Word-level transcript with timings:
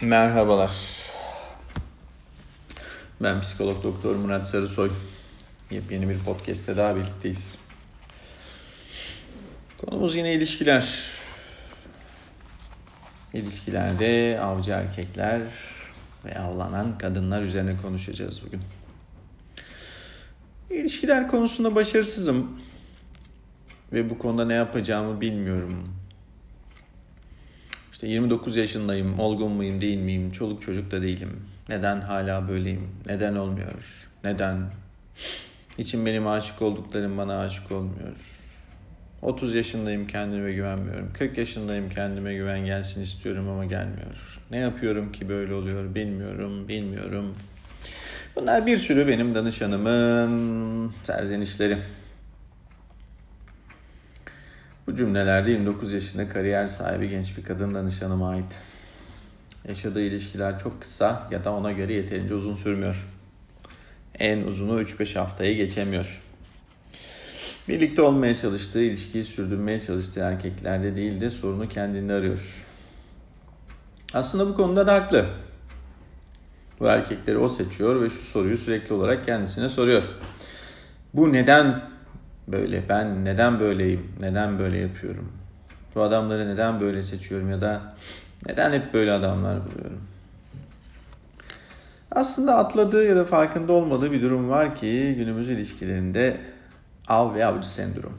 Merhabalar. 0.00 0.72
Ben 3.20 3.40
psikolog 3.40 3.84
doktor 3.84 4.16
Murat 4.16 4.48
Sarısoy. 4.48 4.90
Yepyeni 5.70 6.08
bir 6.08 6.18
podcast'te 6.18 6.76
daha 6.76 6.96
birlikteyiz. 6.96 7.54
Konumuz 9.78 10.16
yine 10.16 10.34
ilişkiler. 10.34 11.10
İlişkilerde 13.34 14.40
avcı 14.42 14.70
erkekler 14.70 15.40
ve 16.24 16.38
avlanan 16.38 16.98
kadınlar 16.98 17.42
üzerine 17.42 17.76
konuşacağız 17.76 18.42
bugün. 18.46 18.62
İlişkiler 20.70 21.28
konusunda 21.28 21.74
başarısızım 21.74 22.60
ve 23.92 24.10
bu 24.10 24.18
konuda 24.18 24.44
ne 24.44 24.54
yapacağımı 24.54 25.20
bilmiyorum. 25.20 25.88
İşte 27.96 28.06
29 28.06 28.56
yaşındayım, 28.56 29.18
olgun 29.20 29.52
muyum, 29.52 29.80
değil 29.80 29.98
miyim, 29.98 30.30
çoluk 30.30 30.62
çocuk 30.62 30.90
da 30.90 31.02
değilim. 31.02 31.30
Neden 31.68 32.00
hala 32.00 32.48
böyleyim, 32.48 32.88
neden 33.06 33.34
olmuyor, 33.34 34.08
neden? 34.24 34.70
İçin 35.78 36.06
benim 36.06 36.26
aşık 36.26 36.62
olduklarım 36.62 37.18
bana 37.18 37.38
aşık 37.40 37.72
olmuyor. 37.72 38.16
30 39.22 39.54
yaşındayım 39.54 40.06
kendime 40.06 40.52
güvenmiyorum. 40.52 41.12
40 41.12 41.38
yaşındayım 41.38 41.90
kendime 41.90 42.34
güven 42.34 42.64
gelsin 42.64 43.02
istiyorum 43.02 43.48
ama 43.48 43.64
gelmiyor. 43.64 44.40
Ne 44.50 44.58
yapıyorum 44.58 45.12
ki 45.12 45.28
böyle 45.28 45.54
oluyor 45.54 45.94
bilmiyorum, 45.94 46.68
bilmiyorum. 46.68 47.34
Bunlar 48.36 48.66
bir 48.66 48.78
sürü 48.78 49.08
benim 49.08 49.34
danışanımın 49.34 50.92
serzenişleri. 51.02 51.78
Bu 54.86 54.94
cümlelerde 54.94 55.50
29 55.50 55.92
yaşında 55.92 56.28
kariyer 56.28 56.66
sahibi 56.66 57.08
genç 57.08 57.36
bir 57.36 57.44
kadın 57.44 57.74
danışanıma 57.74 58.30
ait. 58.30 58.58
Yaşadığı 59.68 60.02
ilişkiler 60.02 60.58
çok 60.58 60.80
kısa 60.80 61.28
ya 61.30 61.44
da 61.44 61.52
ona 61.52 61.72
göre 61.72 61.92
yeterince 61.92 62.34
uzun 62.34 62.56
sürmüyor. 62.56 63.06
En 64.18 64.42
uzunu 64.42 64.82
3-5 64.82 65.18
haftayı 65.18 65.56
geçemiyor. 65.56 66.22
Birlikte 67.68 68.02
olmaya 68.02 68.36
çalıştığı, 68.36 68.82
ilişkiyi 68.82 69.24
sürdürmeye 69.24 69.80
çalıştığı 69.80 70.20
erkeklerde 70.20 70.96
değil 70.96 71.20
de 71.20 71.30
sorunu 71.30 71.68
kendinde 71.68 72.12
arıyor. 72.12 72.66
Aslında 74.14 74.48
bu 74.48 74.54
konuda 74.54 74.86
da 74.86 74.94
haklı. 74.94 75.26
Bu 76.80 76.86
erkekleri 76.86 77.38
o 77.38 77.48
seçiyor 77.48 78.02
ve 78.02 78.10
şu 78.10 78.22
soruyu 78.22 78.56
sürekli 78.56 78.94
olarak 78.94 79.24
kendisine 79.24 79.68
soruyor. 79.68 80.08
Bu 81.14 81.32
neden 81.32 81.95
böyle? 82.48 82.88
Ben 82.88 83.24
neden 83.24 83.60
böyleyim? 83.60 84.12
Neden 84.20 84.58
böyle 84.58 84.78
yapıyorum? 84.78 85.32
Bu 85.94 86.02
adamları 86.02 86.48
neden 86.48 86.80
böyle 86.80 87.02
seçiyorum 87.02 87.50
ya 87.50 87.60
da 87.60 87.94
neden 88.46 88.72
hep 88.72 88.94
böyle 88.94 89.12
adamlar 89.12 89.58
buluyorum? 89.66 90.00
Aslında 92.10 92.56
atladığı 92.56 93.06
ya 93.08 93.16
da 93.16 93.24
farkında 93.24 93.72
olmadığı 93.72 94.12
bir 94.12 94.22
durum 94.22 94.48
var 94.48 94.74
ki 94.74 95.14
günümüz 95.16 95.48
ilişkilerinde 95.48 96.36
av 97.08 97.34
ve 97.34 97.46
avcı 97.46 97.72
sendrom. 97.72 98.18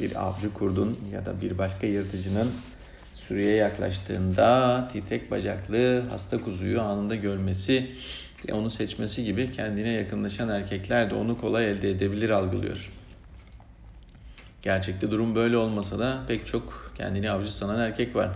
Bir 0.00 0.26
avcı 0.26 0.54
kurdun 0.54 0.98
ya 1.12 1.26
da 1.26 1.40
bir 1.40 1.58
başka 1.58 1.86
yırtıcının 1.86 2.50
sürüye 3.14 3.54
yaklaştığında 3.54 4.88
titrek 4.92 5.30
bacaklı 5.30 6.02
hasta 6.10 6.38
kuzuyu 6.38 6.82
anında 6.82 7.14
görmesi 7.14 7.90
ve 8.48 8.52
onu 8.52 8.70
seçmesi 8.70 9.24
gibi 9.24 9.52
kendine 9.52 9.88
yakınlaşan 9.88 10.48
erkekler 10.48 11.10
de 11.10 11.14
onu 11.14 11.40
kolay 11.40 11.70
elde 11.70 11.90
edebilir 11.90 12.30
algılıyor. 12.30 12.92
Gerçekte 14.64 15.10
durum 15.10 15.34
böyle 15.34 15.56
olmasa 15.56 15.98
da 15.98 16.18
pek 16.28 16.46
çok 16.46 16.92
kendini 16.96 17.30
avcı 17.30 17.54
sanan 17.54 17.80
erkek 17.80 18.16
var. 18.16 18.30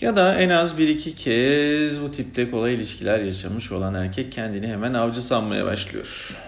Ya 0.00 0.16
da 0.16 0.34
en 0.34 0.50
az 0.50 0.78
bir 0.78 0.88
iki 0.88 1.14
kez 1.14 2.02
bu 2.02 2.10
tipte 2.10 2.50
kolay 2.50 2.74
ilişkiler 2.74 3.20
yaşamış 3.20 3.72
olan 3.72 3.94
erkek 3.94 4.32
kendini 4.32 4.66
hemen 4.66 4.94
avcı 4.94 5.22
sanmaya 5.22 5.66
başlıyor. 5.66 6.38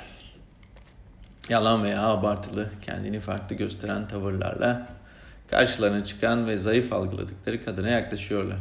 Yalan 1.49 1.85
veya 1.85 2.03
abartılı, 2.03 2.71
kendini 2.83 3.21
farklı 3.21 3.57
gösteren 3.57 4.09
tavırlarla 4.09 4.89
karşılarına 5.51 6.05
çıkan 6.05 6.47
ve 6.47 6.59
zayıf 6.59 6.93
algıladıkları 6.93 7.61
kadına 7.61 7.89
yaklaşıyorlar. 7.89 8.59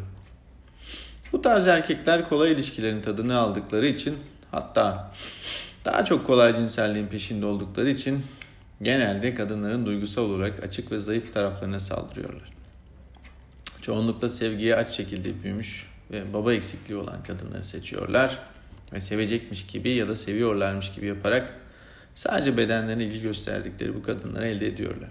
Bu 1.31 1.41
tarz 1.41 1.67
erkekler 1.67 2.29
kolay 2.29 2.51
ilişkilerin 2.51 3.01
tadını 3.01 3.37
aldıkları 3.37 3.87
için 3.87 4.17
hatta 4.51 5.11
daha 5.85 6.05
çok 6.05 6.27
kolay 6.27 6.53
cinselliğin 6.53 7.07
peşinde 7.07 7.45
oldukları 7.45 7.89
için 7.89 8.25
genelde 8.81 9.35
kadınların 9.35 9.85
duygusal 9.85 10.23
olarak 10.23 10.63
açık 10.63 10.91
ve 10.91 10.99
zayıf 10.99 11.33
taraflarına 11.33 11.79
saldırıyorlar. 11.79 12.53
Çoğunlukla 13.81 14.29
sevgiye 14.29 14.75
aç 14.75 14.89
şekilde 14.89 15.43
büyümüş 15.43 15.87
ve 16.11 16.33
baba 16.33 16.53
eksikliği 16.53 16.99
olan 16.99 17.23
kadınları 17.23 17.65
seçiyorlar 17.65 18.39
ve 18.93 19.01
sevecekmiş 19.01 19.67
gibi 19.67 19.89
ya 19.89 20.07
da 20.07 20.15
seviyorlarmış 20.15 20.91
gibi 20.91 21.05
yaparak 21.05 21.53
sadece 22.15 22.57
bedenlerine 22.57 23.03
ilgi 23.03 23.21
gösterdikleri 23.21 23.95
bu 23.95 24.03
kadınları 24.03 24.47
elde 24.47 24.67
ediyorlar. 24.67 25.09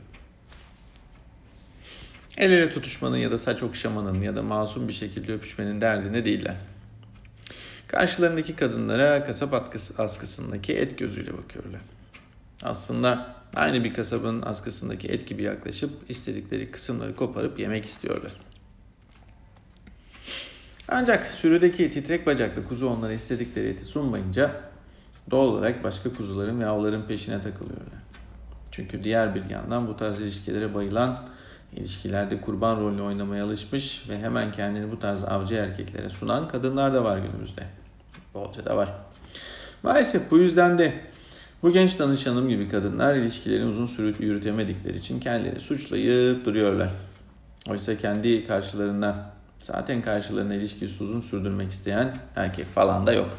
El 2.39 2.51
ele 2.51 2.71
tutuşmanın 2.71 3.17
ya 3.17 3.31
da 3.31 3.39
saç 3.39 3.63
okşamanın 3.63 4.21
ya 4.21 4.37
da 4.37 4.43
masum 4.43 4.89
bir 4.89 4.93
şekilde 4.93 5.33
öpüşmenin 5.33 5.81
derdine 5.81 6.25
değiller. 6.25 6.57
Karşılarındaki 7.87 8.57
kadınlara 8.57 9.25
kasap 9.25 9.73
askısındaki 9.99 10.73
et 10.73 10.99
gözüyle 10.99 11.39
bakıyorlar. 11.39 11.81
Aslında 12.63 13.40
aynı 13.57 13.85
bir 13.85 13.95
kasabın 13.95 14.43
askısındaki 14.43 15.09
et 15.09 15.29
gibi 15.29 15.43
yaklaşıp 15.43 15.91
istedikleri 16.09 16.71
kısımları 16.71 17.17
koparıp 17.17 17.59
yemek 17.59 17.85
istiyorlar. 17.85 18.33
Ancak 20.89 21.27
sürüdeki 21.27 21.93
titrek 21.93 22.27
bacaklı 22.27 22.69
kuzu 22.69 22.87
onlara 22.87 23.13
istedikleri 23.13 23.69
eti 23.69 23.85
sunmayınca 23.85 24.61
doğal 25.31 25.47
olarak 25.47 25.85
başka 25.85 26.13
kuzuların 26.15 26.61
ve 26.61 26.67
avların 26.67 27.03
peşine 27.07 27.41
takılıyorlar. 27.41 28.01
Çünkü 28.71 29.03
diğer 29.03 29.35
bir 29.35 29.51
yandan 29.51 29.89
bu 29.89 29.97
tarz 29.97 30.21
ilişkilere 30.21 30.75
bayılan, 30.75 31.27
ilişkilerde 31.77 32.41
kurban 32.41 32.81
rolünü 32.81 33.03
oynamaya 33.03 33.45
alışmış 33.45 34.09
ve 34.09 34.19
hemen 34.19 34.53
kendini 34.53 34.93
bu 34.93 34.99
tarz 34.99 35.25
avcı 35.25 35.55
erkeklere 35.55 36.09
sunan 36.09 36.49
kadınlar 36.49 36.95
da 36.95 37.05
var 37.05 37.19
günümüzde. 37.19 37.63
Bolca 38.35 38.67
da 38.67 38.77
var. 38.77 38.93
Maalesef 39.83 40.31
bu 40.31 40.39
yüzden 40.39 40.79
de 40.79 40.95
bu 41.63 41.73
genç 41.73 41.99
danışanım 41.99 42.49
gibi 42.49 42.69
kadınlar 42.69 43.15
ilişkilerini 43.15 43.67
uzun 43.67 43.87
süre 43.87 44.15
yürütemedikleri 44.19 44.97
için 44.97 45.21
kendilerini 45.21 45.61
suçlayıp 45.61 46.45
duruyorlar. 46.45 46.91
Oysa 47.69 47.99
kendi 47.99 48.45
karşılarında 48.45 49.33
zaten 49.59 50.03
karşılarına 50.03 50.55
ilişkisi 50.55 51.03
uzun 51.03 51.21
sürdürmek 51.21 51.71
isteyen 51.71 52.17
erkek 52.37 52.67
falan 52.67 53.07
da 53.07 53.13
yok. 53.13 53.31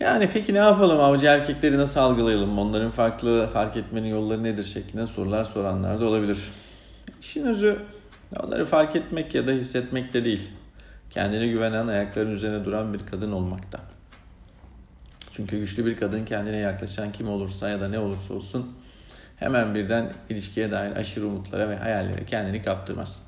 Yani 0.00 0.30
peki 0.32 0.54
ne 0.54 0.58
yapalım 0.58 1.00
avcı 1.00 1.26
erkekleri 1.26 1.78
nasıl 1.78 2.00
algılayalım? 2.00 2.58
Onların 2.58 2.90
farklı 2.90 3.48
fark 3.52 3.76
etmenin 3.76 4.08
yolları 4.08 4.42
nedir 4.42 4.64
şeklinde 4.64 5.06
sorular 5.06 5.44
soranlar 5.44 6.00
da 6.00 6.06
olabilir. 6.06 6.38
İşin 7.20 7.42
özü 7.42 7.76
onları 8.42 8.66
fark 8.66 8.96
etmek 8.96 9.34
ya 9.34 9.46
da 9.46 9.50
hissetmek 9.52 10.14
de 10.14 10.24
değil. 10.24 10.50
Kendine 11.10 11.46
güvenen 11.46 11.86
ayakların 11.86 12.30
üzerine 12.30 12.64
duran 12.64 12.94
bir 12.94 13.06
kadın 13.06 13.32
olmakta. 13.32 13.97
Çünkü 15.38 15.58
güçlü 15.58 15.86
bir 15.86 15.96
kadın 15.96 16.24
kendine 16.24 16.56
yaklaşan 16.56 17.12
kim 17.12 17.28
olursa 17.28 17.68
ya 17.68 17.80
da 17.80 17.88
ne 17.88 17.98
olursa 17.98 18.34
olsun 18.34 18.72
hemen 19.36 19.74
birden 19.74 20.12
ilişkiye 20.28 20.70
dair 20.70 20.96
aşırı 20.96 21.26
umutlara 21.26 21.68
ve 21.68 21.76
hayallere 21.76 22.24
kendini 22.24 22.62
kaptırmaz. 22.62 23.22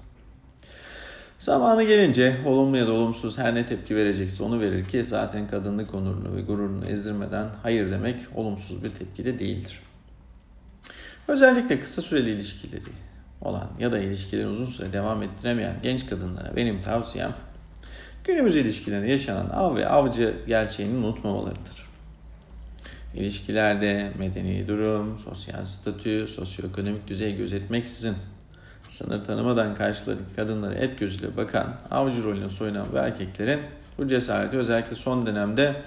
Zamanı 1.38 1.82
gelince 1.82 2.36
olumlu 2.46 2.76
ya 2.76 2.86
da 2.86 2.92
olumsuz 2.92 3.38
her 3.38 3.54
ne 3.54 3.66
tepki 3.66 3.96
verecekse 3.96 4.42
onu 4.42 4.60
verir 4.60 4.84
ki 4.84 5.04
zaten 5.04 5.46
kadınlık 5.46 5.94
onurunu 5.94 6.36
ve 6.36 6.40
gururunu 6.40 6.86
ezdirmeden 6.86 7.48
hayır 7.62 7.90
demek 7.90 8.20
olumsuz 8.34 8.84
bir 8.84 8.90
tepki 8.90 9.24
de 9.24 9.38
değildir. 9.38 9.80
Özellikle 11.28 11.80
kısa 11.80 12.02
süreli 12.02 12.30
ilişkileri 12.30 12.82
olan 13.40 13.70
ya 13.78 13.92
da 13.92 13.98
ilişkilerin 13.98 14.48
uzun 14.48 14.66
süre 14.66 14.92
devam 14.92 15.22
ettiremeyen 15.22 15.74
genç 15.82 16.06
kadınlara 16.06 16.56
benim 16.56 16.82
tavsiyem 16.82 17.34
günümüz 18.24 18.56
ilişkilerinde 18.56 19.10
yaşanan 19.10 19.48
av 19.48 19.76
ve 19.76 19.88
avcı 19.88 20.34
gerçeğini 20.46 20.96
unutmamalarıdır. 20.96 21.89
İlişkilerde 23.14 24.12
medeni 24.18 24.68
durum, 24.68 25.18
sosyal 25.18 25.64
statü, 25.64 26.28
sosyoekonomik 26.28 27.08
düzey 27.08 27.36
gözetmeksizin 27.36 28.14
sınır 28.88 29.24
tanımadan 29.24 29.74
karşılarındaki 29.74 30.34
kadınlara 30.36 30.74
et 30.74 30.98
gözüyle 30.98 31.36
bakan, 31.36 31.76
avcı 31.90 32.24
rolüne 32.24 32.48
soyunan 32.48 32.94
ve 32.94 32.98
erkeklerin 32.98 33.60
bu 33.98 34.08
cesareti 34.08 34.56
özellikle 34.56 34.96
son 34.96 35.26
dönemde 35.26 35.82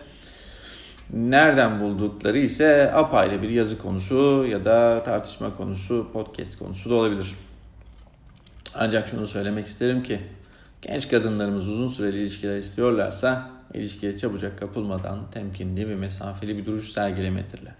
nereden 1.13 1.79
buldukları 1.79 2.39
ise 2.39 2.91
apayrı 2.93 3.41
bir 3.41 3.49
yazı 3.49 3.77
konusu 3.77 4.45
ya 4.49 4.65
da 4.65 5.03
tartışma 5.03 5.55
konusu, 5.55 6.07
podcast 6.13 6.59
konusu 6.59 6.89
da 6.89 6.95
olabilir. 6.95 7.35
Ancak 8.75 9.07
şunu 9.07 9.27
söylemek 9.27 9.67
isterim 9.67 10.03
ki 10.03 10.19
genç 10.83 11.09
kadınlarımız 11.09 11.67
uzun 11.67 11.87
süreli 11.87 12.17
ilişkiler 12.17 12.57
istiyorlarsa 12.57 13.49
ilişkiye 13.73 14.17
çabucak 14.17 14.59
kapılmadan 14.59 15.31
temkinli 15.31 15.89
ve 15.89 15.95
mesafeli 15.95 16.57
bir 16.57 16.65
duruş 16.65 16.89
sergilemelidirler. 16.89 17.73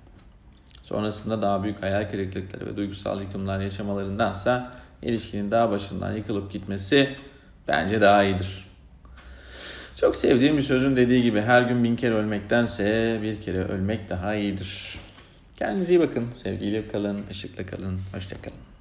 Sonrasında 0.83 1.41
daha 1.41 1.63
büyük 1.63 1.83
hayal 1.83 2.09
kırıklıkları 2.09 2.65
ve 2.65 2.77
duygusal 2.77 3.21
yıkımlar 3.21 3.59
yaşamalarındansa 3.59 4.71
ilişkinin 5.01 5.51
daha 5.51 5.71
başından 5.71 6.15
yıkılıp 6.15 6.51
gitmesi 6.51 7.15
bence 7.67 8.01
daha 8.01 8.23
iyidir. 8.23 8.65
Çok 9.95 10.15
sevdiğim 10.15 10.57
bir 10.57 10.61
sözün 10.61 10.95
dediği 10.95 11.23
gibi 11.23 11.41
her 11.41 11.61
gün 11.61 11.83
bin 11.83 11.94
kere 11.94 12.13
ölmektense 12.13 13.19
bir 13.21 13.41
kere 13.41 13.63
ölmek 13.63 14.09
daha 14.09 14.35
iyidir. 14.35 15.00
Kendinize 15.55 15.94
iyi 15.94 16.00
bakın. 16.00 16.27
Sevgiyle 16.35 16.88
kalın, 16.88 17.21
ışıkla 17.31 17.65
kalın. 17.65 18.00
Hoşçakalın. 18.13 18.72